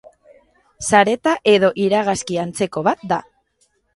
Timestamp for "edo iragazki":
1.51-2.39